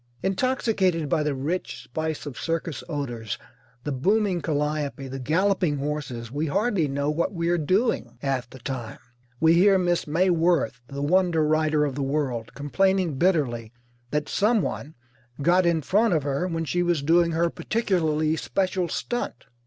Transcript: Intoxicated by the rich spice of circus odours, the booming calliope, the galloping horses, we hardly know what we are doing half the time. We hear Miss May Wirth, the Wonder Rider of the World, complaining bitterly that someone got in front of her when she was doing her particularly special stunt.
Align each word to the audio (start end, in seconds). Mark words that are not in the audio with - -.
Intoxicated 0.23 1.09
by 1.09 1.21
the 1.21 1.35
rich 1.35 1.83
spice 1.83 2.25
of 2.25 2.35
circus 2.39 2.83
odours, 2.89 3.37
the 3.83 3.91
booming 3.91 4.41
calliope, 4.41 5.07
the 5.07 5.19
galloping 5.19 5.77
horses, 5.77 6.31
we 6.31 6.47
hardly 6.47 6.87
know 6.87 7.11
what 7.11 7.35
we 7.35 7.49
are 7.49 7.57
doing 7.59 8.17
half 8.23 8.49
the 8.49 8.57
time. 8.57 8.97
We 9.39 9.53
hear 9.53 9.77
Miss 9.77 10.07
May 10.07 10.31
Wirth, 10.31 10.81
the 10.87 11.03
Wonder 11.03 11.45
Rider 11.45 11.85
of 11.85 11.93
the 11.93 12.01
World, 12.01 12.55
complaining 12.55 13.19
bitterly 13.19 13.73
that 14.09 14.27
someone 14.27 14.95
got 15.39 15.67
in 15.67 15.83
front 15.83 16.15
of 16.15 16.23
her 16.23 16.47
when 16.47 16.65
she 16.65 16.81
was 16.81 17.03
doing 17.03 17.33
her 17.33 17.51
particularly 17.51 18.35
special 18.37 18.89
stunt. 18.89 19.45